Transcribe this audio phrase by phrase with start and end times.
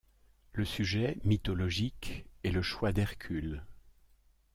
[0.53, 3.63] Le sujet, mythologique, est le Choix d'Hercule.